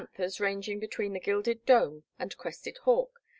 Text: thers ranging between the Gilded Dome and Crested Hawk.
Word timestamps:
thers 0.17 0.39
ranging 0.39 0.79
between 0.79 1.13
the 1.13 1.19
Gilded 1.19 1.63
Dome 1.63 2.05
and 2.17 2.35
Crested 2.35 2.79
Hawk. 2.85 3.21